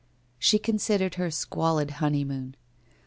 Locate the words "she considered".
0.39-1.13